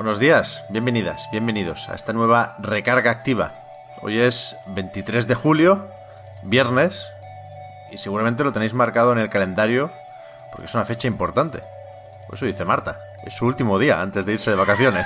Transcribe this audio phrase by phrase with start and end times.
[0.00, 3.52] Buenos días, bienvenidas, bienvenidos a esta nueva recarga activa.
[4.00, 5.88] Hoy es 23 de julio,
[6.42, 7.12] viernes,
[7.90, 9.90] y seguramente lo tenéis marcado en el calendario
[10.52, 11.62] porque es una fecha importante.
[12.26, 15.04] Por eso dice Marta, es su último día antes de irse de vacaciones.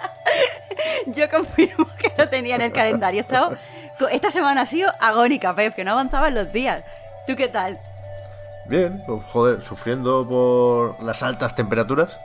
[1.08, 3.20] Yo confirmo que lo tenía en el calendario.
[3.20, 3.56] Estaba-
[4.10, 6.82] esta semana ha sido agónica, Pep, que no avanzaban los días.
[7.26, 7.78] ¿Tú qué tal?
[8.64, 12.18] Bien, pues, joder, sufriendo por las altas temperaturas.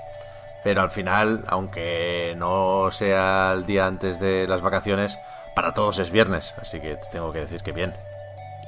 [0.65, 5.19] Pero al final, aunque no sea el día antes de las vacaciones,
[5.55, 6.55] para todos es viernes.
[6.59, 7.93] Así que te tengo que decir que bien.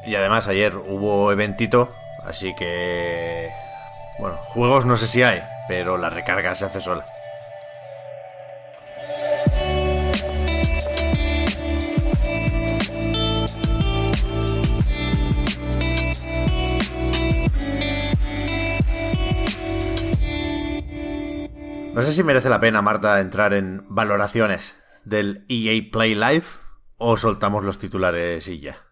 [0.05, 1.91] Y además ayer hubo eventito,
[2.23, 3.49] así que...
[4.19, 7.07] Bueno, juegos no sé si hay, pero la recarga se hace sola.
[21.97, 26.45] No sé si merece la pena, Marta, entrar en valoraciones del EA Play Live
[26.99, 28.85] o soltamos los titulares y ya.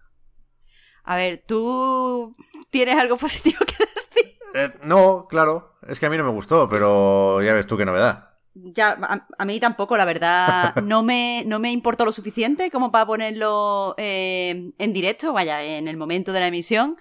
[1.04, 2.34] A ver, ¿tú
[2.72, 4.34] tienes algo positivo que decir?
[4.56, 7.86] Eh, no, claro, es que a mí no me gustó, pero ya ves tú qué
[7.86, 8.35] novedad.
[8.58, 12.90] Ya, a, a mí tampoco, la verdad, no me, no me importó lo suficiente como
[12.90, 16.96] para ponerlo eh, en directo, vaya, en el momento de la emisión.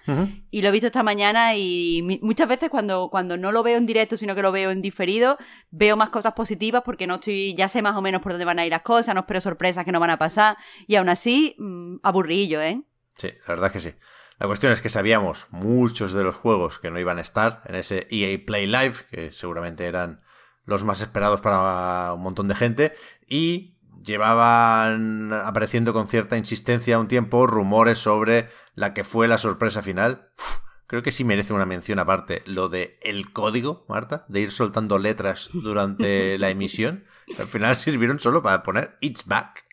[0.51, 3.77] Y lo he visto esta mañana y mi- muchas veces cuando, cuando no lo veo
[3.77, 5.37] en directo, sino que lo veo en diferido,
[5.71, 8.59] veo más cosas positivas porque no estoy, ya sé más o menos por dónde van
[8.59, 10.57] a ir las cosas, no espero sorpresas que no van a pasar.
[10.87, 12.81] Y aún así, mm, aburrillo, ¿eh?
[13.15, 13.95] Sí, la verdad es que sí.
[14.39, 17.75] La cuestión es que sabíamos muchos de los juegos que no iban a estar en
[17.75, 20.19] ese EA Play Live, que seguramente eran
[20.65, 22.93] los más esperados para un montón de gente,
[23.27, 29.81] y llevaban apareciendo con cierta insistencia un tiempo rumores sobre la que fue la sorpresa
[29.81, 30.29] final.
[30.37, 34.51] Uf, creo que sí merece una mención aparte lo de el código, Marta, de ir
[34.51, 37.05] soltando letras durante la emisión.
[37.39, 39.63] Al final sirvieron solo para poner It's Back.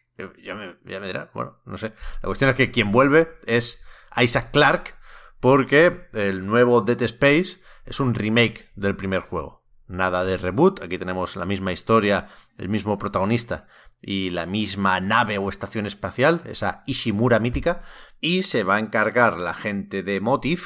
[0.42, 1.92] Ya me, ya me bueno, no sé.
[2.22, 3.82] La cuestión es que quien vuelve es
[4.16, 4.94] Isaac Clarke,
[5.40, 9.61] porque el nuevo Dead Space es un remake del primer juego.
[9.92, 13.66] Nada de reboot, aquí tenemos la misma historia, el mismo protagonista
[14.00, 17.82] y la misma nave o estación espacial, esa Ishimura mítica,
[18.18, 20.62] y se va a encargar la gente de Motive,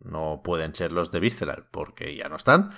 [0.00, 2.72] no pueden ser los de Visceral porque ya no están,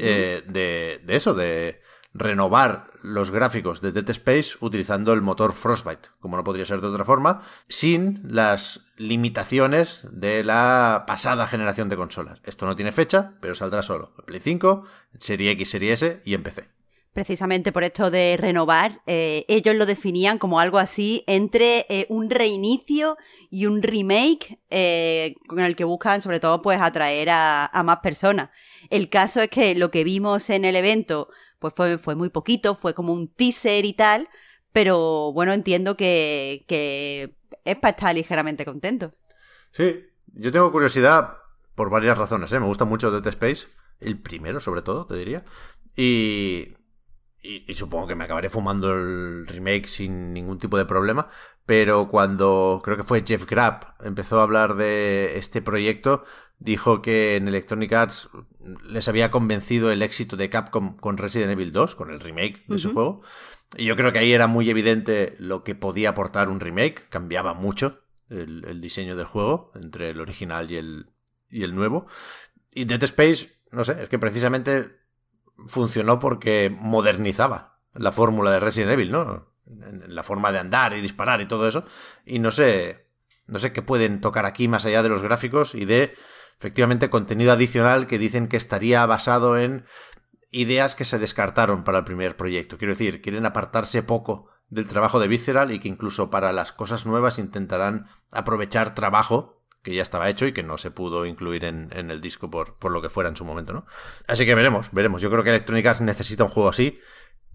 [0.00, 1.82] eh, de, de eso, de
[2.14, 6.86] renovar los gráficos de Dead Space utilizando el motor Frostbite, como no podría ser de
[6.86, 12.40] otra forma, sin las limitaciones de la pasada generación de consolas.
[12.44, 14.84] Esto no tiene fecha, pero saldrá solo en Play 5,
[15.18, 16.68] Serie X, Serie S y en PC.
[17.12, 22.28] precisamente por esto de renovar, eh, ellos lo definían como algo así entre eh, un
[22.28, 23.16] reinicio
[23.50, 27.98] y un remake eh, con el que buscan sobre todo pues atraer a, a más
[27.98, 28.50] personas.
[28.90, 31.28] El caso es que lo que vimos en el evento
[31.64, 34.28] pues fue, fue muy poquito, fue como un teaser y tal,
[34.70, 39.14] pero bueno, entiendo que, que es para estar ligeramente contento.
[39.72, 40.04] Sí,
[40.34, 41.38] yo tengo curiosidad
[41.74, 42.60] por varias razones, ¿eh?
[42.60, 45.42] Me gusta mucho Dead Space, el primero sobre todo, te diría.
[45.96, 46.74] Y,
[47.40, 51.30] y, y supongo que me acabaré fumando el remake sin ningún tipo de problema.
[51.66, 56.24] Pero cuando creo que fue Jeff Grapp empezó a hablar de este proyecto,
[56.58, 58.28] dijo que en Electronic Arts
[58.84, 62.76] les había convencido el éxito de Capcom con Resident Evil 2, con el remake de
[62.76, 62.94] ese Ujú.
[62.94, 63.22] juego.
[63.76, 67.54] Y yo creo que ahí era muy evidente lo que podía aportar un remake, cambiaba
[67.54, 71.10] mucho el, el diseño del juego entre el original y el,
[71.50, 72.06] y el nuevo.
[72.72, 74.98] Y Dead Space, no sé, es que precisamente
[75.66, 79.53] funcionó porque modernizaba la fórmula de Resident Evil, ¿no?
[79.66, 81.84] La forma de andar y disparar y todo eso.
[82.26, 83.06] Y no sé,
[83.46, 86.14] no sé qué pueden tocar aquí más allá de los gráficos y de
[86.58, 89.84] efectivamente contenido adicional que dicen que estaría basado en
[90.50, 92.78] ideas que se descartaron para el primer proyecto.
[92.78, 97.06] Quiero decir, quieren apartarse poco del trabajo de Visceral y que incluso para las cosas
[97.06, 101.90] nuevas intentarán aprovechar trabajo que ya estaba hecho y que no se pudo incluir en,
[101.92, 103.86] en el disco por, por lo que fuera en su momento, ¿no?
[104.26, 105.20] Así que veremos, veremos.
[105.20, 106.98] Yo creo que Electronic Arts necesita un juego así.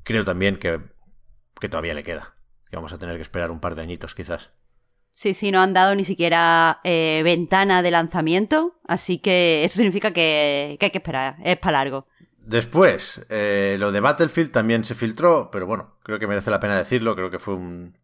[0.04, 0.80] Creo también que,
[1.60, 2.36] que todavía le queda.
[2.70, 4.52] Que vamos a tener que esperar un par de añitos quizás.
[5.12, 10.12] Sí, sí, no han dado ni siquiera eh, ventana de lanzamiento, así que eso significa
[10.12, 12.08] que, que hay que esperar, es para largo.
[12.38, 16.78] Después, eh, lo de Battlefield también se filtró, pero bueno, creo que merece la pena
[16.78, 17.98] decirlo, creo que fue un,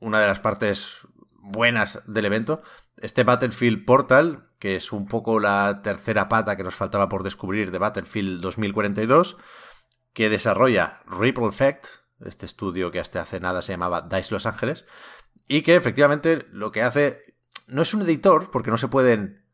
[0.00, 2.62] una de las partes buenas del evento.
[2.96, 7.70] Este Battlefield Portal, que es un poco la tercera pata que nos faltaba por descubrir
[7.70, 9.36] de Battlefield 2042,
[10.12, 11.86] que desarrolla Ripple Effect,
[12.24, 14.84] este estudio que hasta hace nada se llamaba DICE Los Ángeles,
[15.46, 17.34] y que efectivamente lo que hace
[17.66, 19.44] no es un editor, porque no se pueden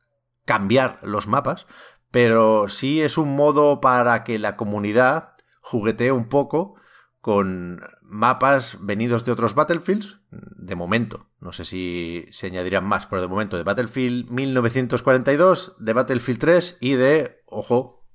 [0.44, 1.66] cambiar los mapas,
[2.10, 6.76] pero sí es un modo para que la comunidad juguetee un poco
[7.20, 11.28] con mapas venidos de otros Battlefields, de momento.
[11.40, 16.78] No sé si se añadirán más, pero de momento de Battlefield 1942, de Battlefield 3
[16.80, 18.05] y de, ojo,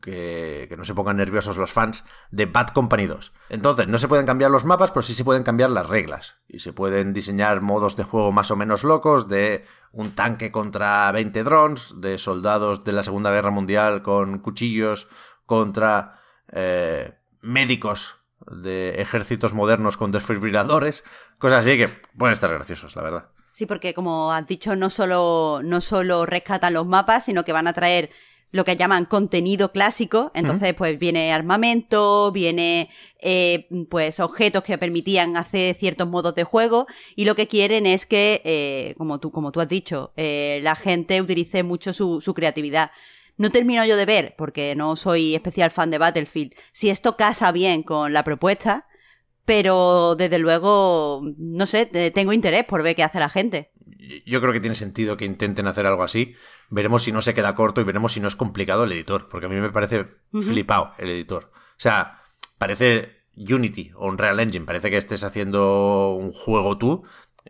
[0.00, 3.32] que, que, no se pongan nerviosos los fans, de Bad Company 2.
[3.48, 6.38] Entonces, no se pueden cambiar los mapas, pero sí se pueden cambiar las reglas.
[6.48, 11.10] Y se pueden diseñar modos de juego más o menos locos, de un tanque contra
[11.12, 15.08] 20 drones, de soldados de la Segunda Guerra Mundial con cuchillos
[15.46, 16.20] contra
[16.52, 21.04] eh, médicos de ejércitos modernos con desfibriladores,
[21.38, 23.28] cosas así que pueden estar graciosos, la verdad.
[23.50, 27.66] Sí, porque como has dicho, no solo, no solo rescatan los mapas, sino que van
[27.66, 28.10] a traer
[28.50, 30.30] lo que llaman contenido clásico.
[30.34, 32.88] Entonces, pues viene armamento, viene
[33.20, 36.86] eh, pues objetos que permitían hacer ciertos modos de juego.
[37.14, 40.76] Y lo que quieren es que, eh, como, tú, como tú has dicho, eh, la
[40.76, 42.90] gente utilice mucho su, su creatividad.
[43.36, 47.52] No termino yo de ver, porque no soy especial fan de Battlefield, si esto casa
[47.52, 48.88] bien con la propuesta,
[49.44, 53.70] pero desde luego, no sé, tengo interés por ver qué hace la gente.
[54.26, 56.34] Yo creo que tiene sentido que intenten hacer algo así.
[56.70, 59.46] Veremos si no se queda corto y veremos si no es complicado el editor, porque
[59.46, 61.50] a mí me parece flipado el editor.
[61.54, 62.22] O sea,
[62.58, 67.04] parece Unity o un Real Engine, parece que estés haciendo un juego tú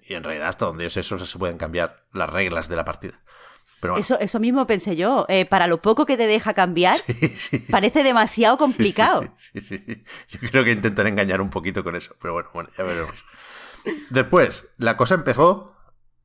[0.07, 2.85] y en realidad hasta donde yo sé eso se pueden cambiar las reglas de la
[2.85, 3.21] partida
[3.97, 5.25] eso, eso mismo pensé yo.
[5.29, 6.99] Eh, para lo poco que te deja cambiar,
[7.71, 9.33] parece demasiado complicado.
[9.37, 9.61] Sí,
[10.29, 12.17] Yo creo que intentaré engañar un poquito con eso.
[12.21, 13.25] Pero bueno, bueno, ya veremos.
[14.11, 15.77] Después, la cosa empezó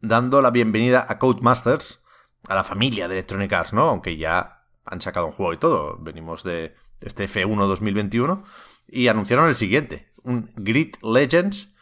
[0.04, 2.04] dando la bienvenida a Codemasters,
[2.50, 3.84] a la familia de Electronic Arts, ¿no?
[3.84, 5.98] Aunque ya han sacado un juego y todo.
[5.98, 8.44] Venimos de este F1 2021.
[8.88, 11.74] Y anunciaron el siguiente, un Grid Legends,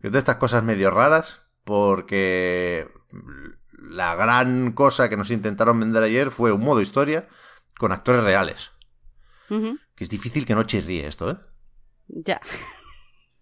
[0.00, 2.90] que es de estas cosas medio raras, porque
[3.78, 7.26] la gran cosa que nos intentaron vender ayer fue un modo historia
[7.78, 8.70] con actores reales.
[9.48, 11.36] Que es difícil que no chirríe esto, ¿eh?
[12.08, 12.40] Ya.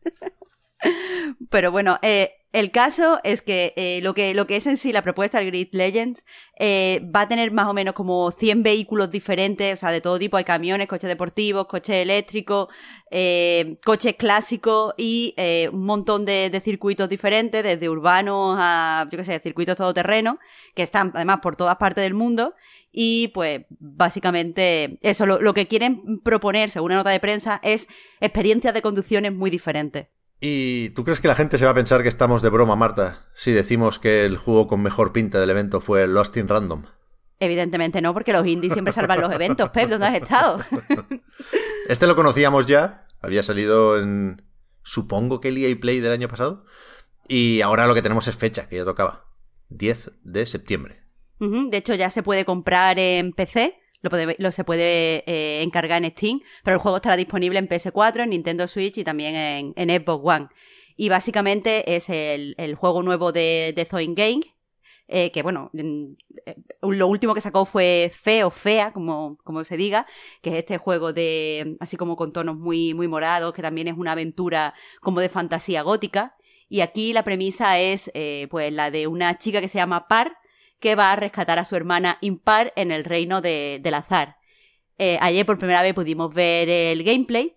[1.50, 4.92] Pero bueno, eh, el caso es que, eh, lo que lo que es en sí
[4.92, 6.24] la propuesta del Grid Legends
[6.58, 10.18] eh, va a tener más o menos como 100 vehículos diferentes, o sea, de todo
[10.18, 10.36] tipo.
[10.36, 12.66] Hay camiones, coches deportivos, coches eléctricos,
[13.12, 15.34] eh, coches clásicos y
[15.72, 20.38] un montón de, circuitos diferentes, desde urbanos a, yo qué sé, circuitos todoterreno,
[20.74, 22.54] que están además por todas partes del mundo.
[22.92, 27.88] Y pues básicamente eso, lo, lo que quieren proponer, según una nota de prensa, es
[28.20, 30.08] experiencias de conducciones muy diferentes.
[30.40, 33.26] ¿Y tú crees que la gente se va a pensar que estamos de broma, Marta,
[33.34, 36.84] si decimos que el juego con mejor pinta del evento fue Lost in Random?
[37.38, 39.68] Evidentemente no, porque los indies siempre salvan los eventos.
[39.70, 40.60] Pep, ¿dónde has estado?
[41.88, 44.42] este lo conocíamos ya, había salido en,
[44.82, 46.64] supongo que el EA Play del año pasado,
[47.28, 49.26] y ahora lo que tenemos es fecha, que ya tocaba,
[49.68, 51.00] 10 de septiembre.
[51.38, 56.40] De hecho, ya se puede comprar en PC lo, se puede eh, encargar en Steam,
[56.64, 60.24] pero el juego estará disponible en PS4, en Nintendo Switch y también en, en Xbox
[60.24, 60.48] One.
[60.96, 64.40] Y básicamente es el, juego nuevo de, de Zoin Game,
[65.08, 70.06] eh, que bueno, eh, lo último que sacó fue Feo, Fea, como, como se diga,
[70.42, 73.96] que es este juego de, así como con tonos muy, muy morados, que también es
[73.96, 76.36] una aventura como de fantasía gótica.
[76.68, 78.12] Y aquí la premisa es,
[78.48, 80.39] pues, la de una chica que se llama Par,
[80.80, 84.38] que va a rescatar a su hermana impar en el reino de, del azar.
[84.98, 87.56] Eh, ayer por primera vez pudimos ver el gameplay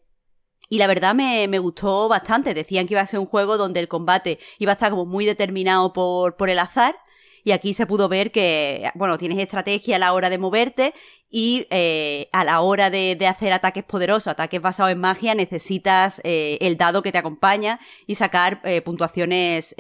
[0.69, 2.53] y la verdad me, me, gustó bastante.
[2.53, 5.25] Decían que iba a ser un juego donde el combate iba a estar como muy
[5.25, 6.95] determinado por, por el azar
[7.43, 10.93] y aquí se pudo ver que, bueno, tienes estrategia a la hora de moverte
[11.29, 16.57] y eh, a la hora de, hacer ataques poderosos, ataques basados en magia, necesitas eh,
[16.61, 19.75] el dado que te acompaña y sacar eh, puntuaciones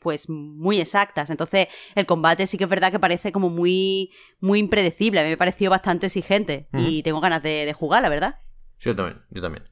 [0.00, 1.30] pues muy exactas.
[1.30, 5.20] Entonces el combate sí que es verdad que parece como muy, muy impredecible.
[5.20, 8.40] A mí me pareció bastante exigente y tengo ganas de, jugar, la verdad.
[8.80, 9.68] Yo también, yo también.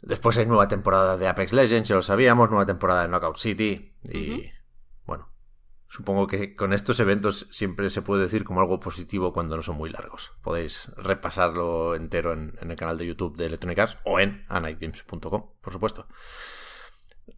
[0.00, 3.94] Después hay nueva temporada de Apex Legends, ya lo sabíamos, nueva temporada de Knockout City
[4.04, 4.50] y...
[5.92, 9.76] Supongo que con estos eventos siempre se puede decir como algo positivo cuando no son
[9.76, 10.32] muy largos.
[10.40, 15.70] Podéis repasarlo entero en, el canal de YouTube de Electronic Arts o en anightgames.com, por
[15.70, 16.08] supuesto.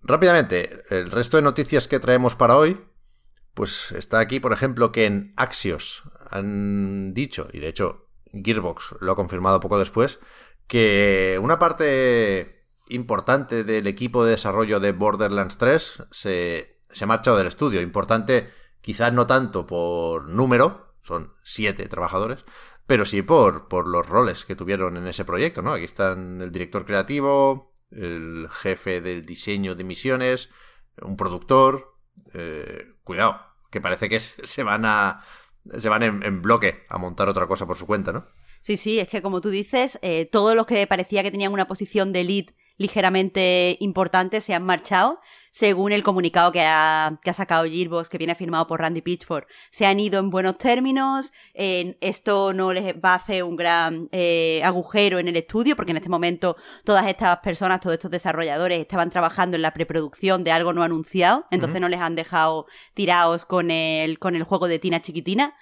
[0.03, 2.81] Rápidamente, el resto de noticias que traemos para hoy,
[3.55, 9.11] pues está aquí, por ejemplo, que en Axios han dicho, y de hecho Gearbox lo
[9.11, 10.21] ha confirmado poco después,
[10.69, 17.37] que una parte importante del equipo de desarrollo de Borderlands 3 se, se ha marchado
[17.37, 17.81] del estudio.
[17.81, 22.45] Importante quizás no tanto por número, son siete trabajadores,
[22.87, 25.73] pero sí por, por los roles que tuvieron en ese proyecto, ¿no?
[25.73, 30.51] Aquí están el director creativo, el jefe del diseño de misiones,
[31.01, 31.95] un productor.
[32.33, 35.23] Eh, cuidado, que parece que se van a.
[35.79, 38.27] se van en, bloque a montar otra cosa por su cuenta, ¿no?
[38.65, 41.67] Sí, sí, es que como tú dices, eh, todos los que parecía que tenían una
[41.67, 42.47] posición de lead
[42.79, 48.17] ligeramente importantes se han marchado, según el comunicado que ha, que ha sacado Gearbox, que
[48.17, 49.45] viene firmado por Randy Pitchford.
[49.71, 54.63] Se han ido en buenos términos, esto no les va a hacer un gran eh,
[54.65, 59.11] agujero en el estudio, porque en este momento todas estas personas, todos estos desarrolladores estaban
[59.11, 63.71] trabajando en la preproducción de algo no anunciado, entonces no les han dejado tirados con
[63.71, 65.55] el, con el juego de Tina Chiquitina.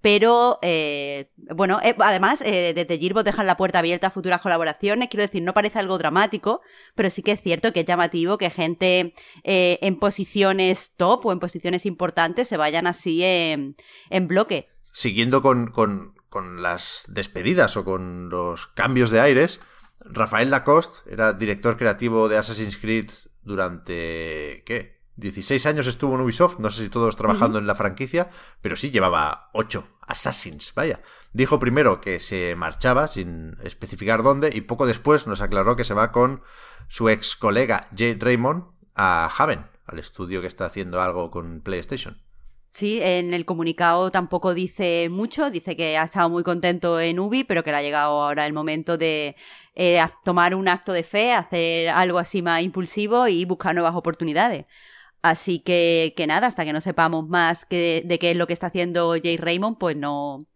[0.00, 5.08] Pero, eh, bueno, eh, además, eh, desde Gearbox dejan la puerta abierta a futuras colaboraciones.
[5.08, 6.60] Quiero decir, no parece algo dramático,
[6.94, 11.40] pero sí que es cierto que es llamativo que gente en posiciones top o en
[11.40, 13.74] posiciones importantes se vayan así en,
[14.28, 14.68] bloque.
[14.92, 19.60] Siguiendo con, con, con las despedidas o con los cambios de aires,
[20.00, 23.10] Rafael Lacoste era director creativo de Assassin's Creed
[23.42, 24.62] durante.
[24.64, 24.97] ¿Qué?
[25.18, 28.90] 16 años estuvo en Ubisoft, no sé si todos trabajando en la franquicia, pero sí
[28.90, 31.02] llevaba 8 Assassins, vaya.
[31.32, 35.92] Dijo primero que se marchaba sin especificar dónde y poco después nos aclaró que se
[35.92, 36.42] va con
[36.86, 42.22] su ex colega Jay Raymond a Haven, al estudio que está haciendo algo con PlayStation.
[42.70, 47.42] Sí, en el comunicado tampoco dice mucho, dice que ha estado muy contento en Ubi,
[47.42, 49.34] pero que le ha llegado ahora el momento de
[49.74, 54.66] eh, tomar un acto de fe, hacer algo así más impulsivo y buscar nuevas oportunidades.
[55.22, 58.68] Así que, que nada, hasta que no sepamos más de qué es lo que está
[58.68, 60.46] haciendo Jay Raymond, pues no,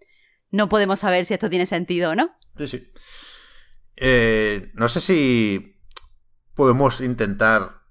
[0.50, 2.36] no podemos saber si esto tiene sentido o no.
[2.58, 2.92] Sí, sí.
[3.96, 5.80] Eh, no sé si
[6.54, 7.82] podemos intentar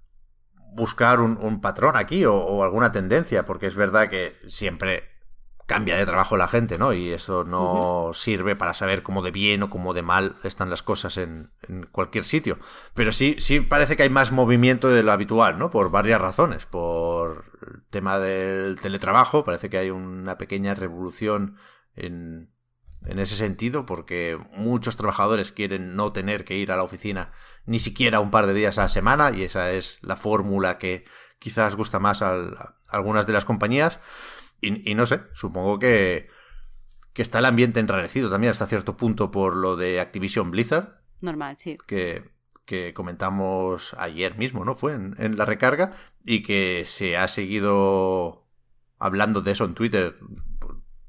[0.73, 5.10] buscar un, patrón aquí o, alguna tendencia, porque es verdad que siempre
[5.71, 6.91] cambia de trabajo la gente, ¿no?
[6.91, 10.83] Y eso no sirve para saber cómo de bien o cómo de mal están las
[10.83, 11.49] cosas en,
[11.93, 12.59] cualquier sitio.
[12.93, 15.71] Pero sí, sí parece que hay más movimiento de lo habitual, ¿no?
[15.71, 16.65] Por varias razones.
[16.65, 21.55] Por el tema del teletrabajo, parece que hay una pequeña revolución
[21.95, 22.51] en,
[23.05, 27.31] en ese sentido, porque muchos trabajadores quieren no tener que ir a la oficina
[27.65, 31.05] ni siquiera un par de días a la semana, y esa es la fórmula que
[31.39, 34.01] quizás gusta más a algunas de las compañías.
[34.61, 36.29] Y, no sé, supongo que,
[37.13, 41.01] que está el ambiente enrarecido también hasta cierto punto por lo de Activision Blizzard.
[41.19, 41.77] Normal, sí.
[41.87, 42.31] Que,
[42.65, 44.75] que comentamos ayer mismo, ¿no?
[44.75, 48.47] Fue en, la recarga y que se ha seguido
[48.99, 50.17] hablando de eso en Twitter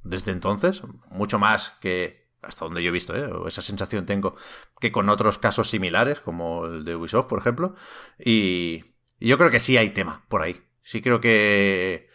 [0.02, 3.26] desde entonces, mucho más que hasta donde yo he visto, ¿eh?
[3.26, 4.34] o esa sensación tengo,
[4.80, 7.76] que con otros casos similares, como el de Ubisoft, por ejemplo.
[8.18, 8.84] Y,
[9.20, 10.60] y yo creo que sí hay tema por ahí.
[10.82, 12.08] Sí creo que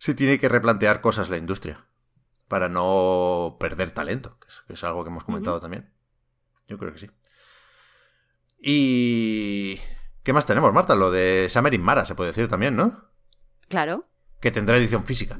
[0.00, 1.86] se tiene que replantear cosas la industria
[2.48, 5.92] para no perder talento, que es, algo que hemos comentado también.
[6.66, 7.10] Yo creo que sí.
[8.58, 9.78] Y...
[10.22, 10.94] ¿Qué más tenemos, Marta?
[10.94, 13.10] Lo de Summer in Mara, se puede decir también, ¿no?
[13.68, 14.08] Claro.
[14.40, 15.38] Que tendrá edición física.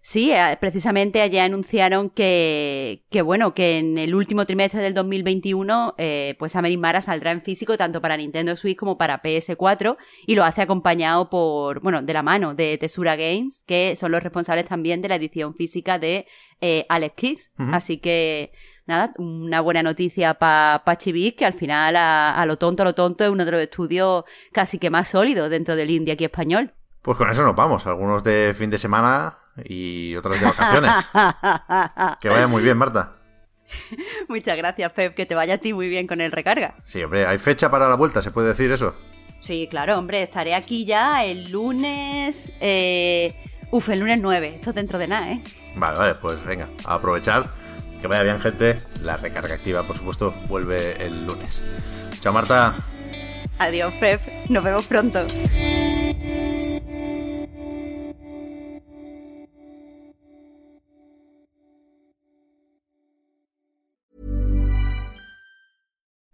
[0.00, 5.94] Sí, eh, precisamente allá anunciaron que, que, bueno, que en el último trimestre del 2021,
[5.98, 10.44] eh, pues Mara saldrá en físico tanto para Nintendo Switch como para PS4 y lo
[10.44, 15.02] hace acompañado por, bueno, de la mano de Tesura Games, que son los responsables también
[15.02, 16.26] de la edición física de
[16.60, 17.50] eh, Alex Kicks.
[17.58, 18.52] Así que,
[18.86, 22.86] nada, una buena noticia para pa Chibic, que al final, a, a, lo tonto, a
[22.86, 26.24] lo tonto, es uno de los estudios casi que más sólidos dentro del indie aquí
[26.24, 26.72] español.
[27.02, 27.86] Pues con eso nos vamos.
[27.86, 30.92] Algunos de fin de semana y otras de vacaciones.
[32.20, 33.14] que vaya muy bien, Marta.
[34.28, 35.14] Muchas gracias, Pep.
[35.14, 36.74] Que te vaya a ti muy bien con el recarga.
[36.84, 38.22] Sí, hombre, ¿hay fecha para la vuelta?
[38.22, 38.94] ¿Se puede decir eso?
[39.40, 40.22] Sí, claro, hombre.
[40.22, 42.52] Estaré aquí ya el lunes.
[42.60, 43.34] Eh...
[43.70, 44.54] Uf, el lunes 9.
[44.56, 45.42] Esto dentro de nada, ¿eh?
[45.76, 47.50] Vale, vale, pues venga, a aprovechar.
[48.00, 48.78] Que vaya bien, gente.
[49.02, 51.62] La recarga activa, por supuesto, vuelve el lunes.
[52.20, 52.74] Chao, Marta.
[53.58, 54.20] Adiós, Pep.
[54.48, 55.26] Nos vemos pronto.